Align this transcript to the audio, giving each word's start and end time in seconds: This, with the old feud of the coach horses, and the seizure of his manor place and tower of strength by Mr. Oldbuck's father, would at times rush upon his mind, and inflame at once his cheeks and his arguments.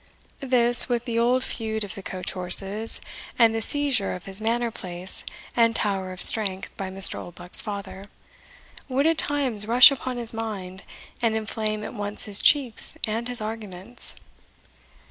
This, 0.39 0.89
with 0.89 1.05
the 1.05 1.19
old 1.19 1.43
feud 1.43 1.83
of 1.83 1.93
the 1.93 2.01
coach 2.01 2.31
horses, 2.31 3.01
and 3.37 3.53
the 3.53 3.61
seizure 3.61 4.15
of 4.15 4.25
his 4.25 4.41
manor 4.41 4.71
place 4.71 5.23
and 5.55 5.75
tower 5.75 6.11
of 6.11 6.19
strength 6.19 6.75
by 6.75 6.89
Mr. 6.89 7.19
Oldbuck's 7.19 7.61
father, 7.61 8.05
would 8.89 9.05
at 9.05 9.19
times 9.19 9.67
rush 9.67 9.91
upon 9.91 10.17
his 10.17 10.33
mind, 10.33 10.81
and 11.21 11.35
inflame 11.37 11.83
at 11.83 11.93
once 11.93 12.23
his 12.25 12.41
cheeks 12.41 12.97
and 13.05 13.27
his 13.27 13.41
arguments. 13.41 14.15